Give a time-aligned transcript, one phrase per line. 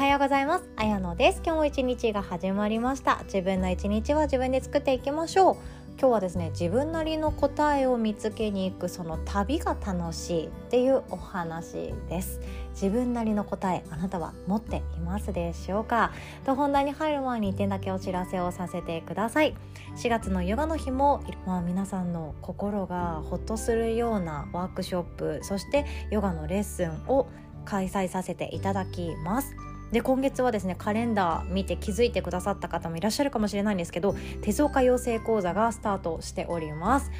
[0.00, 0.64] はようございます。
[0.76, 1.42] あやのです。
[1.44, 3.20] 今日も一日が始まりました。
[3.24, 5.56] 自分の一日は自分で作っていきましょう。
[5.98, 10.46] 今日はですね自分なりの答えを見つけに行くその旅が楽しい。
[10.46, 12.40] っていうお話です。
[12.70, 16.12] 自分なりの答えあなたは持っていますでしょうか？
[16.46, 19.54] と本題に入る前に1点だけお知らせをさせてください。
[19.96, 27.28] 4月のヨガの日も、まあ、皆さんの心がほっとするようなワークショップそしてヨガのレッスンを
[27.66, 29.54] 開催させていただきます。
[29.92, 37.10] で今月はですねカレンダー見て気づいてくださった方もいらっしゃるかもしれないんですけど手相家養成講座がスタートしております。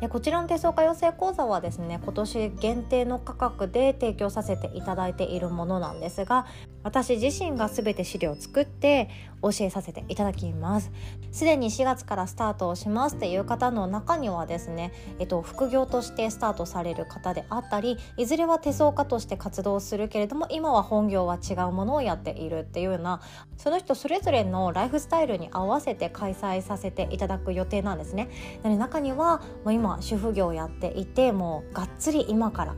[0.00, 6.46] でこちらの手相家養成講座はですね今年限定の価格で提供させていただいているものなんですが
[6.84, 9.10] 私自身が全て資料を作って
[9.42, 10.90] 教えさせていただきます。
[11.30, 13.16] すでに4月からスタートをします。
[13.16, 22.60] っていう方の中にはですね、えっと、副業としてスタートされる方であったりいずれは手相家として活動するけれども今は本業は違うものをやっている。
[22.60, 23.20] っていうような
[23.56, 28.28] その人それぞれのライフスタイルに合わせて開催させていただく予定なんですね。
[28.64, 32.74] 中にはもう今主婦業をやっていてもうがっつり今から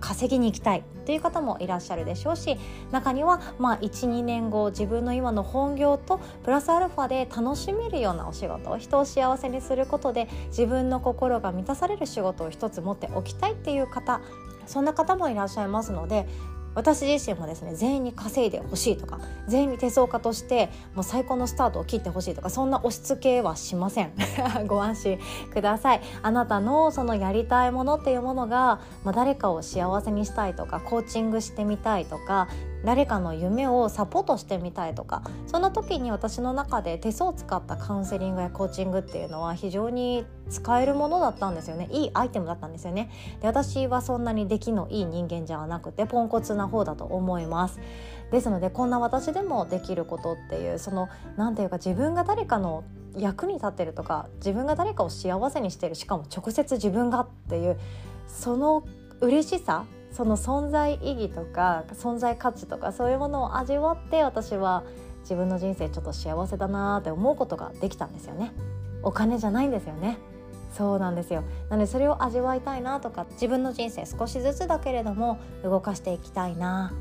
[0.00, 2.58] 稼ぎに行きたいという方もいらっしゃるでしょうし
[2.92, 14.20] 中にはまあ12年後自分の今の本業とプラスアルファで楽しめるようなお仕事人を幸せにすることで自分の心が満たされる仕事を一つ持っておきたいっていう方
[14.66, 16.26] そんな方もいらっしゃいますので
[16.74, 24.12] 私自身もですね全員に稼いでほしいとか全員に手相家としてもう最高のスタートを切ってほしいとかそんな押し付けはしません。
[24.66, 25.18] ご安心
[25.52, 26.00] ください。
[26.22, 32.48] あなたのそのやりたいものっていうものが、まあ、誰かを幸せにしたいとかコーチングしてみたいとか
[32.84, 41.88] 誰かの夢をサポートしてみたいとかそんな時に私の中で手相を使ったカウンセリングやコーチングっていうのは非常に使えるものだったんですよね。
[41.90, 43.10] いいアイテムだったんですよね。
[43.40, 47.80] で私はそんなに出来のいい人間じゃなくてポンコツな方だと思います。
[48.30, 52.84] ですのでこんな私でもできることっていうその何ていうか自分が誰かの
[53.16, 57.78] 役に立ってるとか自分が誰かを幸せにしてるしかも直接自分がっていう
[58.26, 58.84] その
[59.20, 59.84] 嬉しさ
[60.14, 64.84] その存在意義とか存在価値とかそういうものを味わって私は
[65.22, 68.52] 自分の人生ちょっと幸せだなって思うことができたんですよね。
[69.02, 70.18] お金じゃないんですよね。
[70.72, 71.42] そうなんですよ。
[71.68, 76.92] なのでそれを味わいたいなとか自分の人生少しずつだけれども動かしていきたいな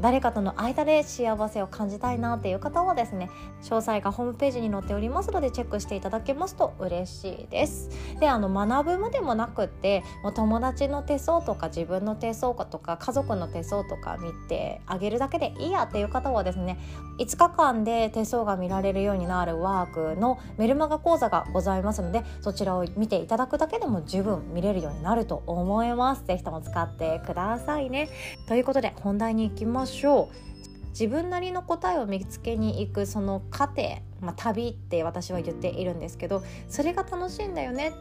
[0.00, 3.30] 誰かとの間で幸せを感じたいなっていう方はですね
[3.62, 7.90] 詳細がホームページに載っておりますのでチェックしていただけますと嬉しいです。
[8.18, 16.78] であの学ぶまでもなくってもう友達の手相とか自分の手相とか家族の手相とか見てあげるだけでいいやっていう方はですね
[17.18, 26.24] 5日間で手相が見られるようになるワークのメルマガ講座がございますのでそちらを見ていただくだけでも十分見れるようになると思います。
[26.26, 28.08] 是非とも使ってくださいね。
[28.48, 29.81] ということで本題に行きます。
[29.82, 33.82] ましょう自分なりの答えを見つけに行くその過程、
[34.20, 37.92] まあ、旅って私は言っているんですけどそれが楽しいんだよね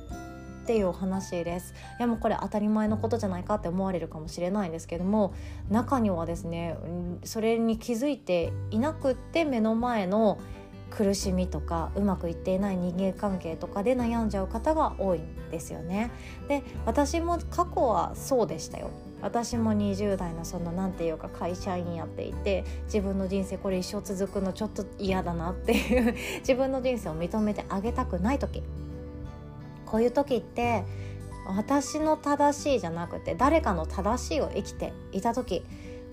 [0.64, 5.34] っていうお話ですいやもうこれ当たり前のことじゃないかって思われるかもしれないんですけども
[5.72, 6.78] 中にはですね
[7.24, 10.40] それに気づいていなくって目の前の
[10.92, 16.12] 苦しみとかうまくいっていない人間関係とかで悩んじゃう方が多いんですよね。
[16.50, 18.92] で私も過去はそうでしたよ。
[19.22, 28.64] 私も20代のその何て言うか会社員やっていて自分の人生これ一生続くのちょっと嫌だなっていう 自分の人生を認めてあげたくない時。
[29.86, 30.86] こういう時って
[31.46, 35.66] 私の正しいじゃなくて誰かの正しいを生きていた時。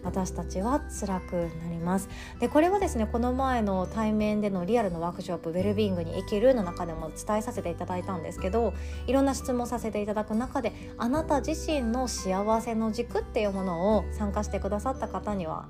[0.09, 2.09] 私たちは辛くなります。
[2.41, 8.73] でこれはですねこの前の対面でのリアルのワークショップ「ウェルビーイングに生きる」の中でも伝えさせていただいたんですけど
[9.07, 15.69] いろんな質問させていただく中であなた自身の幸せの軸っていうものを参加してくださった方には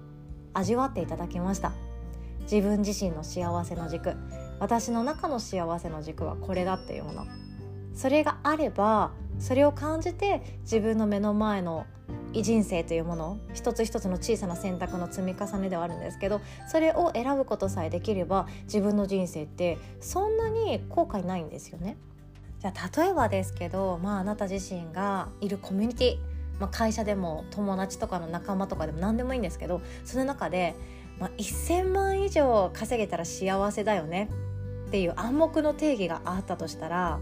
[0.54, 1.72] 味わっていただきました。
[2.50, 4.14] 自分自身の幸せの軸。
[4.58, 7.26] 私の中の幸せの軸はこれだっていうもの。
[7.94, 11.84] それがあればそれを感じて自分の目の前の
[12.32, 21.96] 人生というもの一つ一つの小さな選択の積み重ねではあるんですけどそれを選ぶことさえできれば自分の人生ってそんなに後悔ないんですよね。
[22.60, 26.18] じゃあ例えばですけど、まあ、あなた自身がいるコミュニティ、
[26.58, 30.74] まあ、会社でも友達とかの仲間とかでも何でもいいんですけどその中で、
[31.20, 34.28] まあ、1,000万以上稼げたら幸せだよね
[34.88, 37.20] っていう暗黙の定義があったとしたら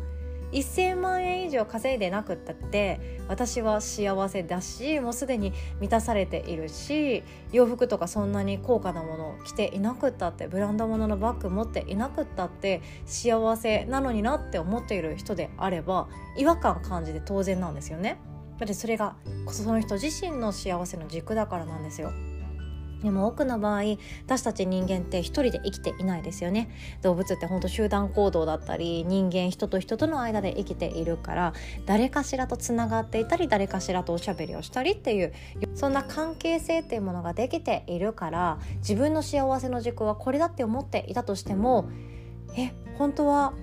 [0.56, 7.22] 1,000万円以上稼いでなくったって私は幸せだしもうすでに満たされているし
[7.52, 16.08] 洋服とかそんなに高価なものを着ていなくったってブランド物のバッグ持っていなくったって幸せなのになって思っている人であれば
[16.38, 18.18] 違和感感じて当然なんですよね。
[18.58, 19.16] だってそれが
[19.50, 22.10] その人自身の幸せの軸だからなんですよ。
[23.06, 23.82] でも多くの場合
[24.24, 26.68] 私たち人間って一人で生きていないですよね。
[27.02, 31.52] 動物って本当集団行動だったり人間人と人との間で生きているから
[31.86, 35.32] 誰かしらとつながっていたり誰かしらとおしゃべりをしたりっていう
[35.76, 41.88] そんな関係性っていうものができているから自分の幸せの軸はこれだって思っていたとしても
[42.56, 43.54] え本当は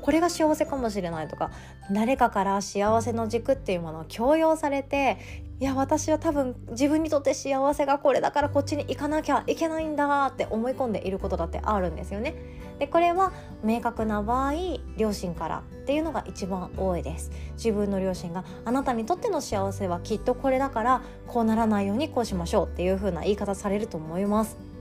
[0.00, 1.50] これが幸せかもしれないとか
[1.90, 5.18] 誰かから幸せの軸っていうものを強要されて
[5.60, 12.34] いや私は多分自分にとって幸せがこれだからこっちに行かなきゃいけないんだって思い込んでいることだってあるんですよね。
[12.78, 13.32] でこれは
[13.62, 14.54] 明確な場合
[14.96, 24.71] 両親からっていうのが一番多いです自分の両親があなたにとっての幸せはきっとこれだからこうならないようにこうしましょうっていう風な言い方されると思います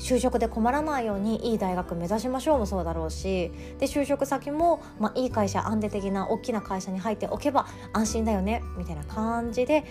[0.00, 9.84] 就職で困らないようにいい大学目指しましょうもそうだろうしで就職先も、まあ、いい会社安定的な大きな会社に入っておけば安心だよねみたいな感じで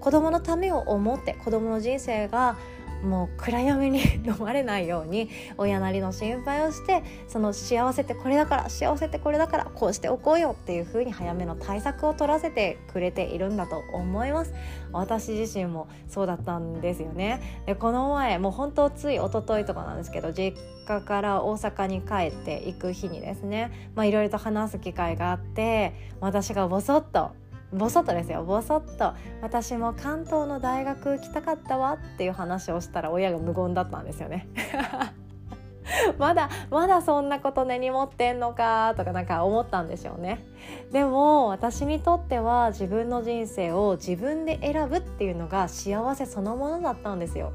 [0.00, 2.56] 子供のためを思って子供の人生が
[3.02, 14.52] もう暗闇に飲まれないように親なりの心配をしてその幸せってこれだから幸せってこれだからこうしておこうよっていう風に早めの対策を取らせてくれているんだと思います。
[14.92, 17.12] 私自身もそうだったんですよ。
[17.12, 20.56] ねでこの前もう本当つい一昨日とかなんですけど実
[20.86, 23.90] 家から大阪に帰っていく日にですね。
[23.94, 27.32] まあいろいろと話す機会があって私がボソッと
[27.76, 28.42] ボソッとですよ。
[28.42, 29.12] ボソッと。
[29.42, 34.48] 私も関東の大学行きたかったわっていう話をしたら親が無言だったんですよね。
[36.18, 40.42] まだまだそんなこと根に持ってんのかとかなんか思ったんでしょうね。
[40.90, 47.52] でも私にとっては自分の人生を自分で選ぶっていうのが幸せそのものだったんですよ。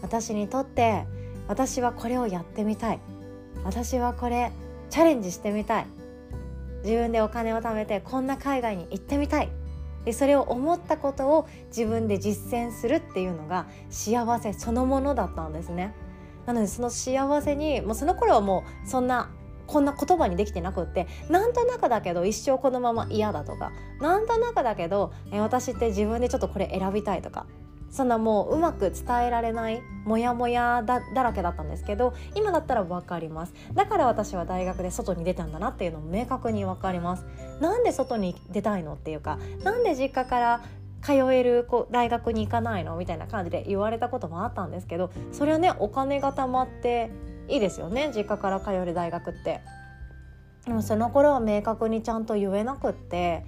[0.00, 1.04] 私にとって
[1.48, 3.00] 私はこれをやってみたい。
[3.64, 4.52] 私はこれ
[4.90, 5.97] チャレンジしてみたい。
[6.84, 9.50] 自分でお金を貯めてこんな海外に行ってみたい。
[10.04, 15.94] でそれを思ったことを自分で実践するっていうのが幸せそのものだったんですね。
[16.46, 19.30] なのでその幸せにもうその頃はもうそんな
[19.66, 23.70] こんな言葉にできてなくってなんとなくだけど一生このまま嫌だとか
[24.00, 27.46] なんとなくだけどえ私って自分でちょっとこれ選びたいとか
[27.90, 37.26] そんなもううまく伝えられないモヤモヤだらけだったんですけど今だったら分かりますだから私は大学で外に出たんだなっていうのも明確に分かります
[37.60, 40.60] なんで外に出たいのっていうかなんで実家から
[41.02, 47.10] 通える大学に行かないのみたいな感じで言われたこともあったんですけどそれはねお金が貯まって
[47.48, 49.60] いいですよね実家から通える大学って。
[50.68, 53.42] でもその頃は明確にちゃんと言えなくって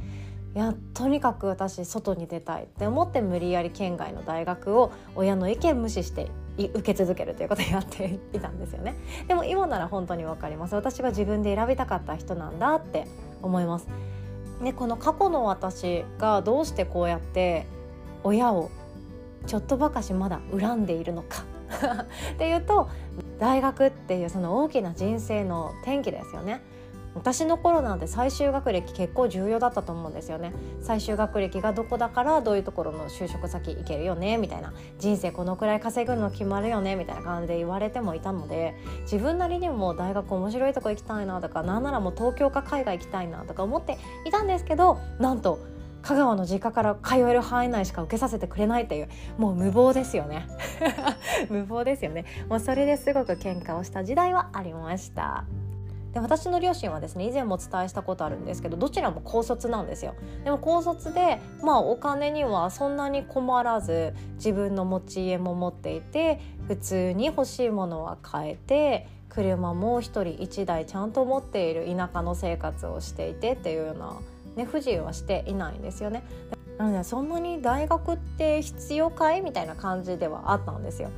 [0.54, 8.96] いやとにかく私外に出たいって思って無理やり県外の大学を親の意見無視して受け続けるということをやっていたんですよね。
[9.28, 10.74] でも今なら本当に分かります。
[10.74, 13.06] 私は自分で選びたかった人なんだって
[13.42, 13.86] 思います。
[14.62, 17.66] でこの過去の私がどうしてこうやって
[18.24, 18.70] 親を
[19.46, 21.44] ちょっとばかしまだ恨んでいるのか。
[22.34, 22.88] っていうと
[23.38, 26.60] 大学っていうその大きな人生の転機ですよね。
[27.14, 30.52] 私の頃なんて最終学歴結構重要だったと思うんですよね。
[30.80, 34.72] 最終学歴がどこだからどういうところの就職先行けるよねみたいな。
[34.98, 45.58] 人生このくらい稼ぐの決まるよねみたいな感じで言われてもいたので自分なりにも大学面白いとこ行きたいなとかなんならもう東京か海外行きたいなとか思っていたんですけどなんと
[46.02, 50.46] 香川の実家から通える範囲内しか受けさせてくれないっていうもう無謀ですよね。
[51.50, 52.24] 無謀ですよね。
[52.48, 55.44] もうそれですごく喧嘩をした時代はありました。
[56.12, 60.14] で私の両親はですね以前もお伝えしたことあるんですけどどちらも高卒なんですよ
[60.44, 74.16] でも高卒でまあお金にはそんなに困らず自分の持ち家も持っていて普通に欲しいものは買えて車も1人1台ちゃんと持っている田舎の生活をしていてっていうような、
[74.56, 76.24] ね、不自由はしていないんですよね。
[76.78, 79.42] なのでそんなに大学って必要かい？
[79.42, 81.10] みたいな感じではあったんですよ。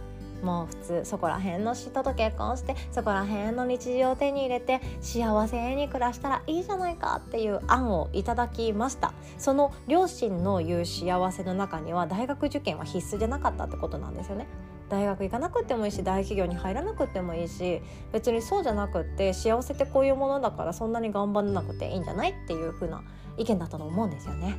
[0.43, 9.13] もう普通そこら辺の人と結婚してそこら辺の日常を手に入れて幸せに暮らしたらいいじゃないかっていう案をいただきました。
[9.39, 14.47] その両親の言う幸せの中には大学受験は必須じゃなかったってことなんですよね。
[14.89, 17.81] 大学行かなくてもいいし大企業に入らなくてもいいし
[18.13, 23.03] 別にそうじゃなくって幸せってこういうものだからそんなに頑張らなくていいんじゃないっていう風な
[23.39, 24.55] 意見だったと思うんですよね。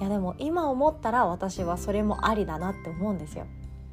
[0.00, 3.46] いやでも今思ったら私はそれもありだなって思うんですよ。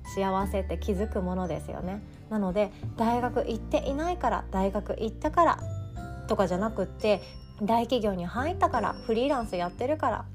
[0.04, 5.60] 幸せって気づくものですよねなので大学行っていないから大学行ったから
[6.28, 7.22] とかじゃなくって
[7.62, 10.26] 大企業に入ったからフリーランスやってるから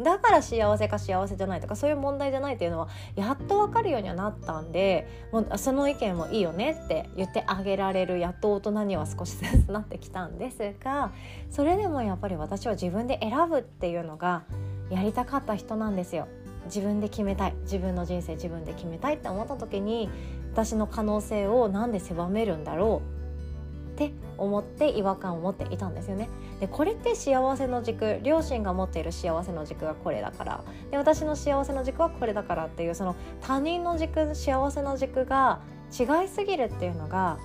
[0.00, 11.12] だから幸せか幸せじゃないとかそういう問題じゃないっていうのはやっと分かるようにはなったんでもうその意見もいいよねって言ってあげられるやっと大人には少しずつなってきたんですが
[11.50, 14.42] それでもやっぱり私は自分で選ぶっていうのが
[14.90, 16.28] やりたかった人なんですよ。
[16.66, 20.08] 自分で決めたい自分の人生自分で決めたいって思った時に
[20.52, 23.02] 私の可能性をなんで狭めるんだろ
[23.90, 26.28] うって思って違和感を持っていたんですよね。
[26.60, 35.60] でこれって幸せの軸両親が持っている幸せの軸がこれだからで私の幸せの軸はこれだからっていうその他人の軸幸せの軸が
[35.92, 37.38] 違いすぎるっていうのが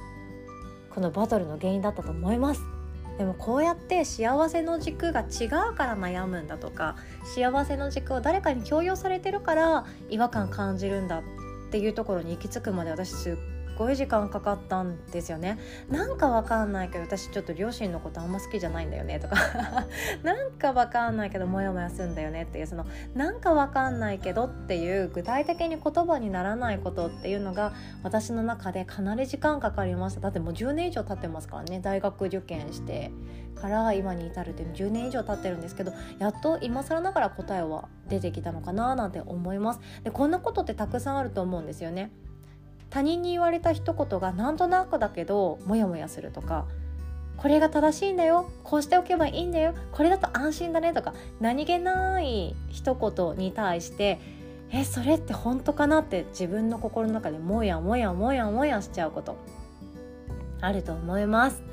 [0.90, 2.79] このバトルの原因だったと思います。
[3.20, 6.96] でもこうやって幸せの軸が違うから悩むんだとか
[7.26, 11.24] 幸せの軸を誰かに強要されてるから違和感感じるんだっ
[11.70, 13.36] ていうところに行き着くまで私すっ
[13.80, 15.58] ごい時間かかったんですよね。
[15.90, 19.36] なんかわかんないけど私ちょっと両親のことあんま好きじゃないんだよねとか。
[20.22, 27.72] なんかわかんないけどモヤモヤするんだよねっていうそのなんかわかんないけどっていう具体的に言葉にならないことっていうのが
[28.04, 30.20] 私の中でかなり時間かかりました。
[30.20, 33.12] だってもう10年以上経ってますからね大学受験して
[33.56, 39.80] から今に至るっていう10年以上経ってるんですけどやっと今更ながら答えは出てきたのかななんて思います。
[40.04, 42.12] でこんなことってたくさんあると思うんですよね。
[42.90, 46.66] 他人に言われた一言がなんとなくだけどモヤモヤするとか
[47.38, 54.20] これが正しいんだよこうしておけばいいんだよこれだと安心だねとか何気ない一言に対して
[54.72, 59.38] えそれって本当かなって自分の心の中でもやもやもやもやしちゃうこと
[60.62, 61.64] あると思います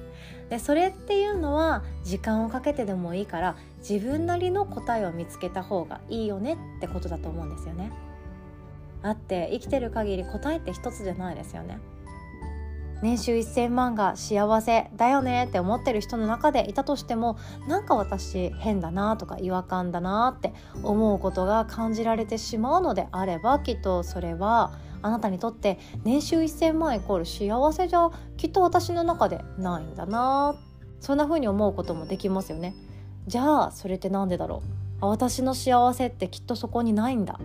[0.48, 7.90] でそれっていうのは時間をかけてでもいいから自分なりの答えを見つけた方がいいよねってことだと思うんですよね。
[9.06, 11.78] あって生きてる限り答えって一つじゃないですよね。
[13.02, 17.36] 年収1000万が幸せだよねって思ってる人の中でいたとしても
[17.68, 24.72] なんか私変だなとか違和感だなって思うことが感じられてしまうのであればきっとそれは
[25.02, 30.56] あなたにとって年収1000万イコール幸せじゃきっと私の中でないんだな。
[30.98, 32.74] そんな風に思うこともできますよね。
[33.26, 34.62] じゃあそれって何でだろ
[35.02, 35.04] う？
[35.04, 37.38] あ私の幸せってきっとそこにないんだ。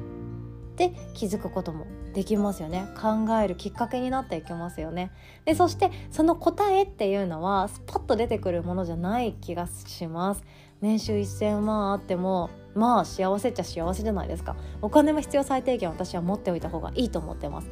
[0.71, 2.85] って気づくこともできますよね。
[2.99, 5.11] 考えるきっかけになっていきますよね。
[5.45, 10.43] でそしてその答えっていうのはスパッと出てくるものじゃない気がします。
[10.81, 14.55] 年収1000万あってもまあ幸せっちゃ幸せじゃないですか。
[14.81, 17.69] お金も必要最低限私は持っておいた方がいいと思ってます。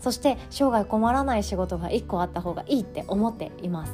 [0.00, 3.92] そして生涯困らない仕事が1個あった方がいいって思っています。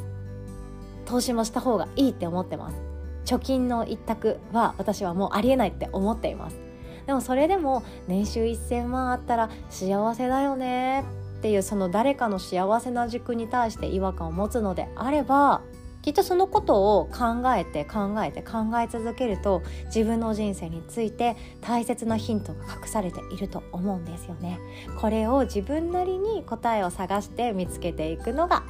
[1.05, 2.77] 投資もした方がいいって思ってます。
[3.25, 6.66] 貯金の一択は私はもうありえないって思っています。
[7.07, 11.05] でもそれでも年収1,000万あったら幸せだよね
[11.39, 15.63] っていうその誰かの幸せな軸に対して違和感を持つのであれば
[16.03, 24.61] きっとそのことを考えて考えて考え続けると自分の人生について大切なヒントが隠されていると思うんですよね。
[25.01, 28.63] これを自分なりに答えを探して見つけていくのが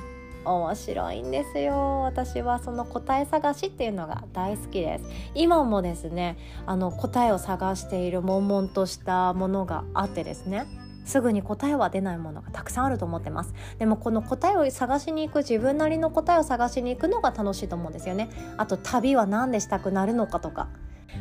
[0.46, 2.02] 面白いんですよ。
[2.02, 5.04] 私はその答え探しっていうのが大好きです。
[5.34, 6.36] 今もですね
[6.66, 10.66] あの答えを探している悶々としたものがあってですね
[11.04, 13.54] すぐに答えは出ないものがたくさんあると思ってます。
[13.78, 18.28] でもこの答えを探しに行く自分なりの答えを探しに行くのが楽しいと思うんですよね。
[18.56, 20.68] あと旅は何でしたくなるのかとか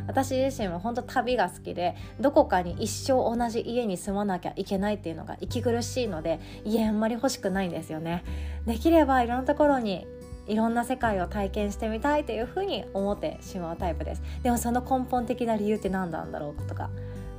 [0.08, 8.24] 私自身も本当旅が好きでどこかに一生同じ家に住まなきゃいけないっていうのが息苦しいので家あんまり欲しくないんですよね。
[8.66, 10.08] できればいろんなところに
[10.48, 14.22] いろんな世界を体験してみたいというふうに思ってしまうタイプです。
[14.44, 16.90] でもその根本的な理由って何なんだろうとか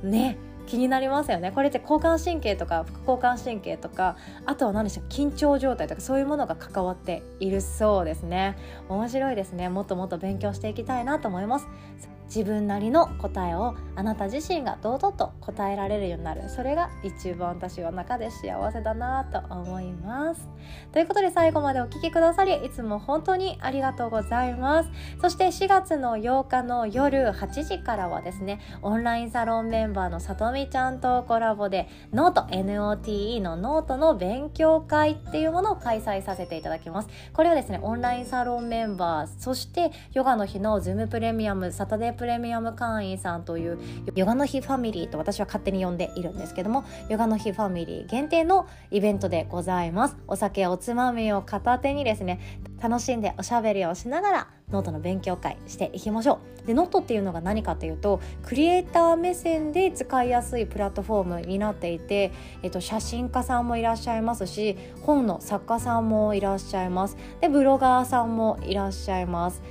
[0.03, 0.37] ね
[0.67, 1.51] 気になりますよね。
[1.53, 8.57] これって交感神経とか副交感神経とかあとは何でしょう緊張状態とかそういうものが関わっているそうですね。
[8.89, 9.69] 面白いですね。
[9.69, 11.67] もっともっと勉強していきたいなと思います。
[12.27, 16.49] 自分なりの答えをあなた自身が堂々と答えられるようになる。
[16.49, 20.47] それが一番私の中で幸せだなと思います。
[20.91, 24.89] ということで最後までお聴きくださりいつも本当にありがとうございます。
[25.21, 37.09] そして4月の8日の夜8時からはですねオンラインサロンメンバーのさとみちゃんとコラボでノート NOTE のノートの勉強会っていうものを開催させていただきます。
[37.33, 43.77] これはですねオンラインサロンメンバーそしてヨガの日のズームプレミアムサタデープレミアム会員さんという
[44.15, 50.17] ヨガの日ファミリーと私は勝手に呼んでいるんですけどもヨガの日ファミリー限定のイベントでございます。
[50.27, 52.39] お酒おつまみを片手にですね
[52.81, 56.67] 楽しんでおしゃべりをしながらノートの勉強会していきましょう。
[56.67, 67.15] でノートっていうのが何かというとクリエイター目線で使いやすいプラットフォームになっていて、えっと、写真家さんもいらっしゃいますし本の作家さんもいらっしゃいます。
[67.39, 69.61] でブロガーさんもいらっしゃいます。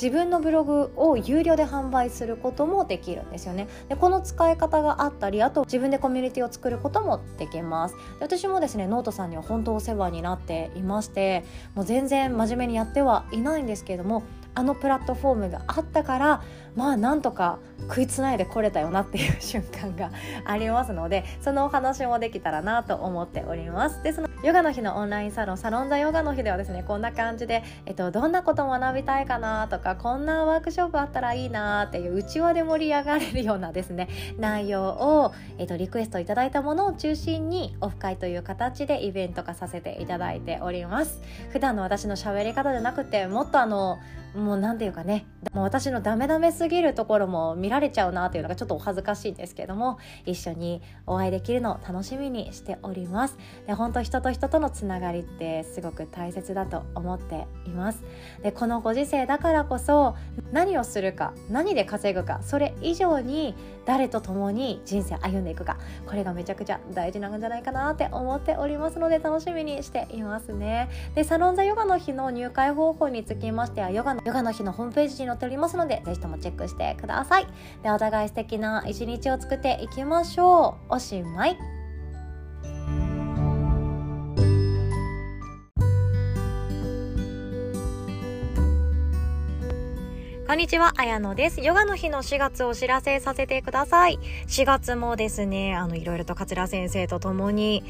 [0.00, 3.66] 自分のブログを有料で販売することもできるんですよね。
[3.88, 7.96] でこの使い方があったりあと自分でコミュニティを作ることもできます。
[7.96, 11.44] で私もですねノートさんには本当お世話になっていまして
[11.74, 14.22] もう全然真面目にやってはいないんですけれども
[14.54, 16.42] あのプラットフォームがあったから
[16.78, 17.58] まあなんとか
[17.88, 20.12] 食いつないでこれたよなっていう瞬間が
[20.44, 24.00] ありますのでそのお話もできたらなと思っております。
[24.04, 34.08] でそのヨガの日のオンラインサロンサロンザヨガの日ではですねこんな感じで、えっと、どんなことを学びたいかなとかこんなワークショップあったらいいなっていう内輪で盛り上がれるようなですね
[34.38, 41.20] 内容を、えっと、リクエストいただいたものを中心にオフ会という形でイベント化させていただいております。
[41.50, 43.98] 普段の私の喋り方じゃなくてもっとあの
[44.36, 53.36] もう何て言うかねもう私のダメダメすぎるところも見られちゃうなっていうのがちょっとお恥ずかしいんですけども一緒にお会いできるのを楽しみにしております。
[53.66, 58.02] で本当人と人とのつながりってすごく大切だと思っています。
[58.42, 60.16] でこのご時世だからこそ
[60.52, 63.54] 何をするか何で稼ぐかそれ以上に
[63.86, 70.90] 誰と共に人生歩んでいくかこれがめちゃくちゃ大事なんじゃないかなって思っておりますので楽しみにしていますね。
[71.14, 77.46] でサロンザヨガの日の入会方法につきましてはヨガのヨガの日のホームページに載っておりますのでぜひともチェックチェックしてください
[77.82, 81.58] でお互い素敵な一日を作っていきましょうおしまい
[90.46, 91.60] こんにちは、あやのです。
[91.60, 94.18] ヨガの日の4月をお知らせさせてください。
[94.46, 97.84] 4月もですね、あの、いろいろと桂先生と共に、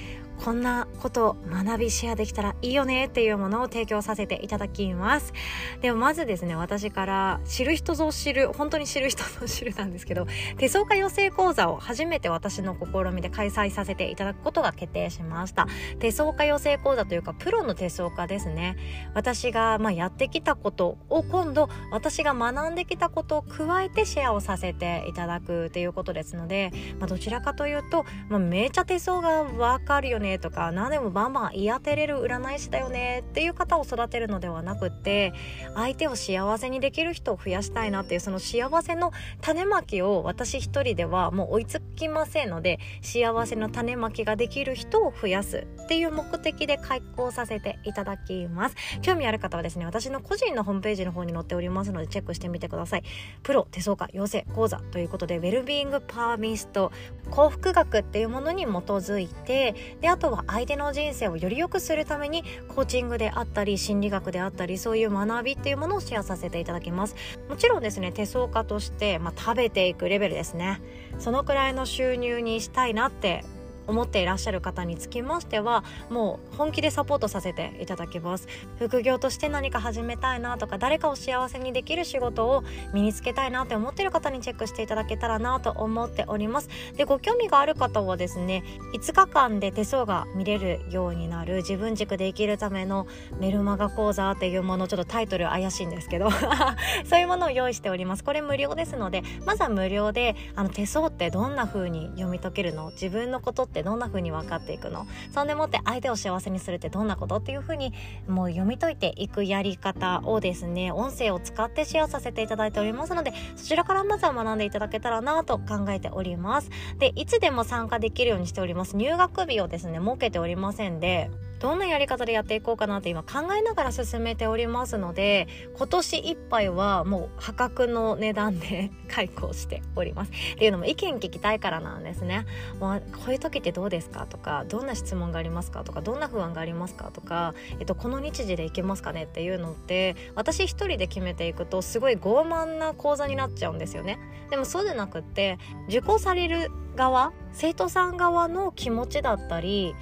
[0.44, 5.32] こんなこと学びシェアできたらいいよねっていうものを提供させていただきます。
[5.80, 10.26] でもまずですね、私から知る人ぞ知る、本当に知る人ぞ知るなんですけど、
[10.56, 15.66] 手相家養成講座を初めて私の試みで開催させていただくことが決定しました。
[15.98, 18.76] 手相家養成講座というか、プロの手相家ですね。
[19.14, 35.32] 私がまあやってきたことを今度、私が学んできたことを加えてシェアをさせていただくっていうことですので、まあ、どちらかというと、まあ、めちゃ手相がわかるよねねとか何でもバンバン言い当てれる占い師だよねっていう方を育てるのではなくって
[35.74, 48.76] 相手を幸せにできる人を増やしたいなっていうその幸せの種まきを私一人ではもう追いつきませんので幸せの種まきができる人を増やすっていう目的で開講させていただきます。
[49.02, 53.02] 興味ある方はですね私の個人のホームページの方に載っておりますのでチェックしてみてください。
[53.42, 56.92] プロ手相家養成講座ということでウェルビーイングパーミスト
[57.30, 67.16] 幸福学っていうものに基づいてであとは相手の人生をより良くするためにコーチングであったり心理学であったりそういう学びっていうものをシェアさせていただきます。
[67.48, 70.80] もちろんですね手相家として、まあ、食べていくレベルですね。
[71.18, 73.44] そのくらいの収入にしたいなって
[73.88, 78.46] 思っていらっしゃる方につきましてはもう本気でサポートさせていただきます。
[78.78, 86.68] 副業として何か始めたいなとか誰かを幸せにできる仕事を身につけたいなって思ってる方にチェックしていただけたらなと思っております。
[86.96, 88.62] でご興味がある方はですね
[88.94, 93.06] 5日間で手相が見れるようになる自分軸で生きるための
[93.40, 96.28] メルマガ講座っていうものちょっとタイトル怪しいんですけど。
[97.04, 98.24] そういうものを用意しております。
[98.24, 102.90] これ無料ですのでまずは無料であの手相ってどんな風に読み解けるの？
[102.90, 105.06] 自分のことってってどんな風に分かっていくの？
[105.32, 107.92] そんでもって相手を幸せにするってどんなことっていう風に
[108.26, 116.70] もう読み解いていくやり方をですね音声を使ってシェアさせていただいておりますのでそちらからまずは学んでいただけたらなと考えております。
[116.98, 118.96] でいつでも参加できるようにしております。
[118.96, 121.30] 入学日をですね設けておりませんで。
[121.58, 130.30] どんなやり方でやっていこうかなって今考えながら進めておりますので今年いっぱいはもう破格の値段で開講しております。
[130.30, 132.46] っていうのも意見聞きたいからなんですね、
[132.80, 139.24] まあ、こういう時ってどうですかとかどんな質問がありますかとかどんな不安がありますかとか、えっと、この日時でいけますかね？
[139.24, 144.18] っていうのって私一人で決めていくとすごい傲慢な講座になっちゃうんですよね。
[144.50, 149.94] でもそうじゃなくって受講される側生徒さん側の気持ちだったり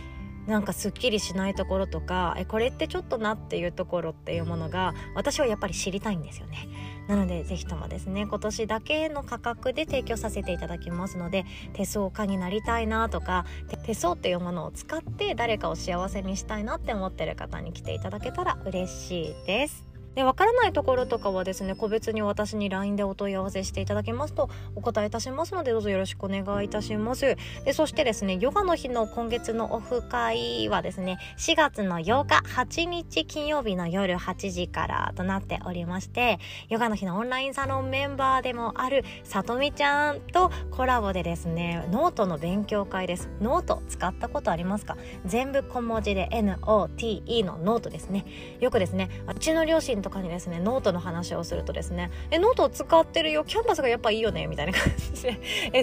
[0.46, 6.68] なんかすっきりしないところとかえこれってちょっとなっていうところっていうものが私はやっぱり知りたいんですよね。
[7.09, 13.44] なので是非ともですね今年だけの価格で提供させていただきますので手相家になりたいなとか
[13.85, 19.95] 手相っていうものを使って誰かを幸せにしたいなって思ってる方に来ていただけたら嬉しいです。
[20.16, 27.37] でわからないところとかはですね個別に私に LINE でお問い合わせしていただけますとお答えいたしますのでどうぞよろしくお願いいたします。
[27.64, 36.38] でそしてですねヨガの日の今月のオフ会はですね4月の8日8日金曜日の夜8時からとなっておりまして
[36.70, 43.29] ヨガの日のオンラインサロンメンバーでもあるさとみちゃんとコラボでですねノートの勉強会です。
[43.42, 44.96] ノート使ったことありますか？
[45.26, 48.24] 全部小文字で NOTE のノートですね。
[48.61, 55.40] よくですねうちの両親とかにですねノートの話をするとですね「えノートを使ってるよキャンバスがやっぱいいよね」みたいな感じで。
[55.75, 55.83] え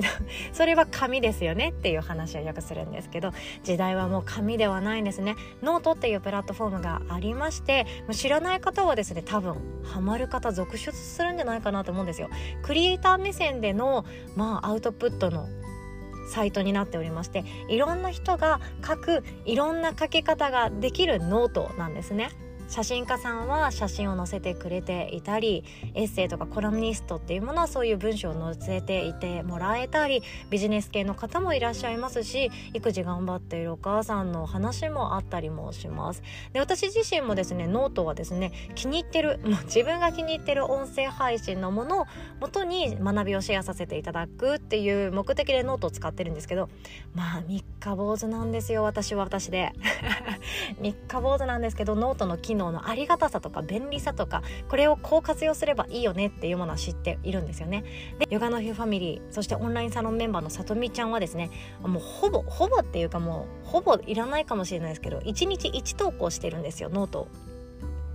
[0.53, 3.31] それは紙ですよねっていう話をよくするんですけど
[3.63, 5.35] 時代はもう紙ではないんですね。
[5.61, 12.29] ノートっていうプラットフォームがありまして知らない方はですね多分ハマる方続出するんじゃないかなと思うんですよ。
[12.61, 14.05] クリエイター目線での
[14.37, 15.47] まあアウトプットの
[16.29, 22.29] サイトになっておりましていろんな人が書くいろんな書き方ができるノートなんですね。
[22.73, 36.23] 写真家さんは写真を載せてくれていたりエッセイとかコラムニストっていうものはそういう文章を載せていてもらえたりビジネス系の方もいらっしゃいますし育児頑張っているお母さんの話もあったりもします。
[36.51, 42.05] で私自身もですねノートはですね気に入ってる もう自分が気に入ってる音声配信のものを
[42.41, 46.69] 元に学びをシェアさせていただくっていう目的でノートを使ってるんですけど
[47.13, 49.73] まあ三日坊主なんですよ私は私で。
[50.79, 57.83] 三日坊主なんですけどノートの機能のありがたさとか便利さとかこれをこう活用すればいいよねっていうものは知っているんですよね。
[58.19, 61.49] でヨガの日ファミリーそしてオンラインサロンメンバーのさとみちゃんはですね
[61.81, 67.27] もうほぼほぼっていうかもうほぼいらないかもしれないですけど1日1投稿してるんですよノートを。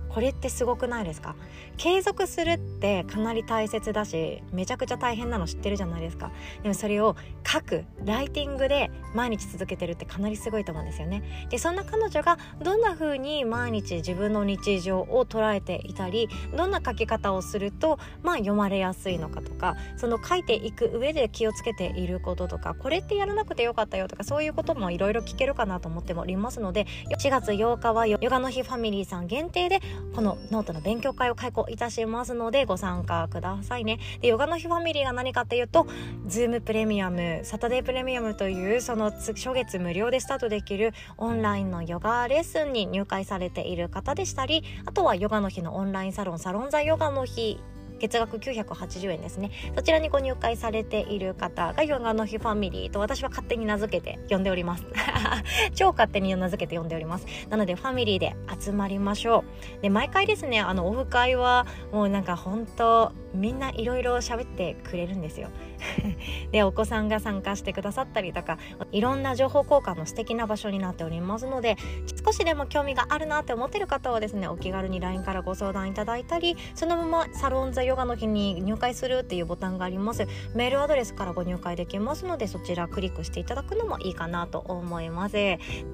[0.09, 1.35] これってすごくないですか？
[1.77, 6.31] 継続するってかなり大切だしめちゃくちゃ大変なの知ってるじゃないですか。
[6.63, 11.47] でもそれを書くライティングで毎日続けてるってかなりすごいと思うんですよね。
[11.49, 26.87] でそんな彼女がどんな風に毎日自分の日常を捉えていたりどんな書き方をするとまあ読まれやすいのかとかその書いていく上で気をつけていることとかこれってやらなくてよかったよとかそういうこともいろいろ聞けるかなと思っておりますので
[27.19, 29.79] 4月8日はヨガの日ファミリーさん限定で
[30.15, 33.99] このノートの勉強会を開講いたしますのでご参加くださいね。
[34.21, 35.87] で、ヨガの日ファミリーが何かっていうと、
[36.27, 47.59] Zoomプレミアム、サタデープレミアムというその初月無料でスタートできるオンラインのヨガレッスンに入会されている方でしたり、あとはヨガの日のオンラインサロン、サロンザヨガの日
[47.99, 49.51] 月額980円ですね。
[49.75, 54.85] そちらにご入会されている方がヨガの日ファミリーと私は勝手に名付けて呼んでおります。
[55.75, 57.27] 超勝手に名付けて呼んでおります。
[57.49, 59.43] なのでファミリーで集まりましょ
[59.79, 59.81] う。
[59.81, 65.49] で毎回ですねあのオフ会はもうなんか本当みんないろいろ喋ってくれるんですよ。
[66.51, 68.57] でお子さんが参加してくださったりとか
[68.91, 71.77] いろんな情報交換の素敵な場所になっておりますので
[72.23, 80.27] 少しでも興味があるなって思ってる方はですねお気軽に LINE からご相談いただいたりそのままサロンザヨガの日に入会するっていうボタンがあります。
[80.53, 85.37] メールアドレスからご入会できますのでそちらクリックしていただくのもいいかなと思います。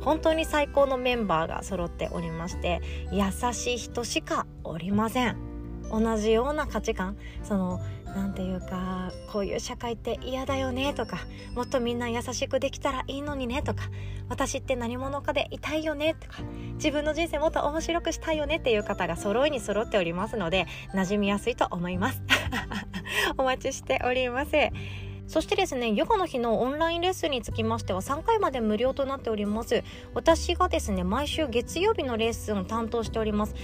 [0.01, 5.54] 本当に最高のメンバーが揃っておりまして優しい人しかおりません。
[5.91, 7.17] 同じような価値観。
[7.43, 7.81] その
[8.15, 11.19] 何て言うかこういう社会って嫌だよねとか
[11.53, 13.83] もっとみんな優しくできたらいいのにねとか
[14.29, 16.37] 私って何者かでいたいよねとか
[16.75, 22.21] 自分の人生もっと面白くしたいよねっていう方が揃いに揃っておりますので馴染みやすいと思います。
[23.37, 24.51] お待ちしております。
[25.27, 29.83] そしてですねヨガの日のオンラインレッスンにつきましては3回まで無料となっております。
[30.13, 33.55] 私がですね毎週月曜日のレッスンを担当しております。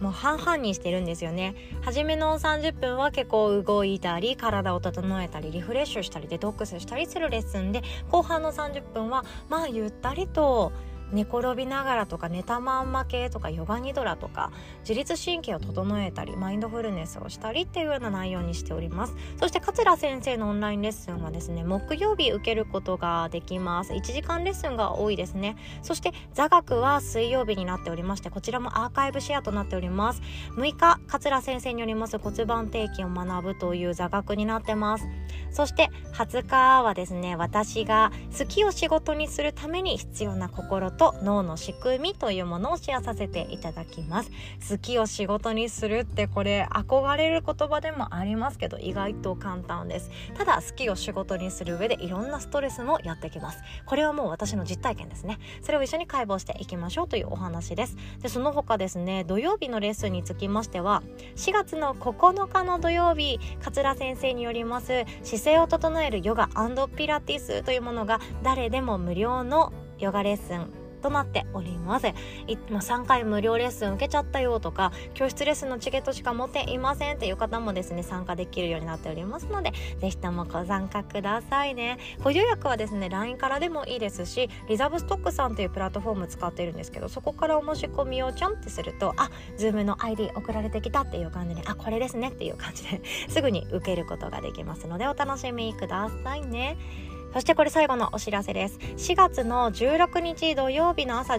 [0.00, 1.54] もう半々にしてるんですよね。
[1.82, 10.72] 初めの30分は結構動いたり体を整えたりリフレッシュしたりデトックスしたりするレッスンで後半の30分はまあゆったりと
[11.12, 19.14] 寝転びながらとか寝たまんま系とかヨガニドラとか自律神経を整えたりマインドフルネスをしたりっていうような内容にしております。
[19.38, 23.92] そして桂先生のオンラインレッスンはですね木曜日受けることができます。
[23.92, 25.56] 1時間レッスンが多いですね。
[25.82, 30.22] そして座学は水曜日になっておりましてこちらもアーカイブシェアとなっております。
[30.56, 35.06] 6日桂先生によります骨盤底筋を学ぶという座学になってます。
[35.50, 44.30] そして20日はですね私が好きを仕事にするために必要な心と脳の仕組みというものをシェアさせていただきます。
[44.68, 50.10] 好きを仕事にするってこれ憧れる言葉でもありますけど意外と簡単です。
[50.34, 53.58] ただ好きを仕事にする上でいろんなストレスもやってきます。
[53.84, 55.38] これはもう私の実体験ですね。
[55.62, 57.96] それを一緒に解剖していきましょうというお話です。
[58.22, 61.02] でその他ですね土曜日のレッスンにつきましては
[61.36, 66.48] 4月の9日の土曜日桂先生によります姿勢を整えるヨガ
[66.96, 72.08] ピラティスというものが誰でも無料のヨガレッスンとなっております。
[72.08, 81.98] いも3回無料レッスン受けちゃったよとか教室レッスンのチケットしか持っていませんっていう方もですね参加できるようになっておりますのでぜひともご参加くださいね。
[82.24, 96.76] ご予約はですね LINE からでもいいですしリザーブストックさんというプラットフォーム使っているんですけどそこからお申し込みをちょんってするとあ Zoom の ID 送られてきたっていう感じであこれですねっていう感じですぐに受けることができますのでお楽しみくださいね。
[97.36, 98.78] そしてこれ最後のお知らせです。
[98.78, 101.38] 4月の16日土曜日の朝10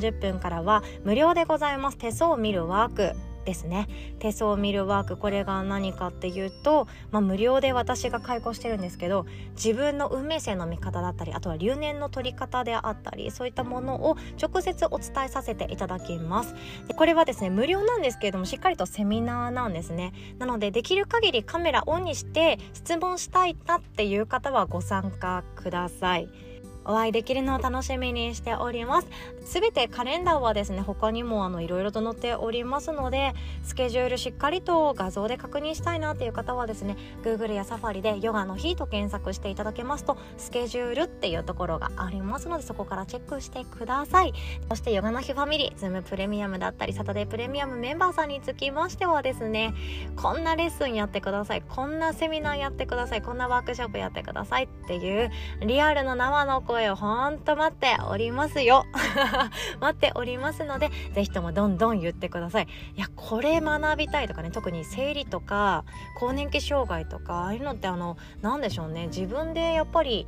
[0.00, 1.98] 時30分からは無料でございます。
[1.98, 3.25] 手相を見るワーク。
[3.46, 3.88] ですね。
[4.18, 16.54] 手相を見るワークこれが何かっていうと、まあ、無料で私が開講してるんですけど自分の運命線の見方だったりあとは流年の取り方であったりそういったものを直接お伝えさせていただきます。
[16.88, 20.12] でこれはですね無料なんですけれどもしっかりとセミナーなんですね。
[20.38, 26.45] なのでできる限りカメラオンにして質問したいなっていう方はご参加ください。
[26.86, 29.08] お会いできるのを楽しみにしております。
[29.44, 44.32] すべてカレンダーはですね他にもあのいろいろと載っておりますのでスケジュールしっかりと画像で確認したいなっていう方はですね Google や Safari でヨガの日と検索していただけますとスケジュールっていうところがありますのでそこからチェックしてください。
[44.68, 49.74] そしてヨガの日ファミリーズームプレミアムだったりサタデープレミアムメンバーさんにつきましてはですね
[50.16, 51.62] こんなレッスンやってください。
[51.62, 53.22] こんなセミナーやってください。
[53.22, 58.84] こんなワークショップやってくださいっていうリアルの生の声声をほんと待っておりますよ。
[59.80, 62.68] 待っておりますので是非ともどんどん言ってください。
[62.96, 65.84] いやこれ学びたいとかね特に生理とか
[66.18, 69.06] 更年期障害とかああいうのってあの何でしょうね。
[69.06, 70.26] 自分でやっぱり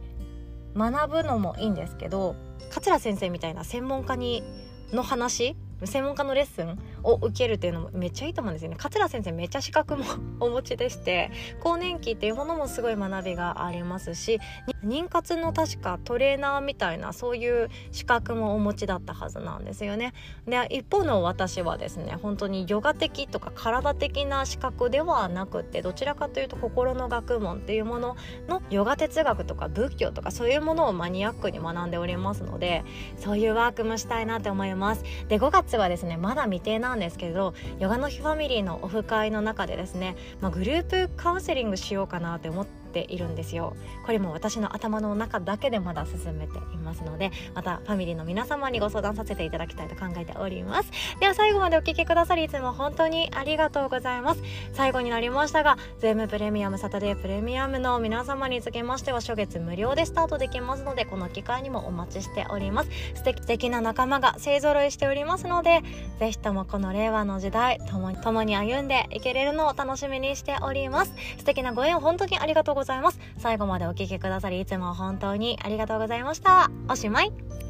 [0.75, 2.35] 学ぶのもいいんですけど
[2.71, 4.43] 桂先生みたいな専門家に
[4.91, 5.55] の話？
[5.85, 6.79] 専門家のレッスン？
[7.09, 8.77] を受けるっていうのもめっちゃいいと思うんですよね。
[8.79, 10.05] 桂先生めっちゃ資格も
[10.41, 14.41] お持ちでして 更年期っていうものもすごい学びがありますし
[14.85, 20.13] 妊活の確かトレーナーみたいなそういう資格もお持ちだったはずなんですよね。
[20.47, 28.17] で一方の私はですね本当にヨガ的とか体的な資格ではなくってどちらかというと心の学問っていうもの
[28.49, 32.85] のヨガ哲学とか仏教とかそういうものをマニアックに学んでおりますので
[33.17, 35.05] そういうワークもしたいなって思います。
[35.29, 43.75] で5月はですねまだ未定なんですけどヨガの日ファミリーのオフ会の中でですね、まあ、グループカウンセリングしようかなって思ってているんですよ。
[44.05, 50.91] これも私の頭の中だけでまだ進めていますのでまたファミリーの皆様にご相談させていただきたいと考えております。
[51.21, 54.43] では最後までお聴きくださりいつも本当にありがとうございます。
[54.73, 62.91] 最後になりましたがズームプレミアムサタデープレミアムの皆様につきましては初月無料でスタートできますのでこの機会にもお待ちしております。
[63.15, 65.83] 素敵素敵な仲間が勢ぞろいしておりますので
[66.19, 71.15] ぜひともこの令和の時代共に共に歩んでいけれるのを楽しみにしております。
[71.39, 73.19] 素敵なご縁本当にありがとうございます。
[73.37, 76.71] 最後までお聴きくださりいつも本当にありがとうございました。
[76.89, 77.68] おしまい。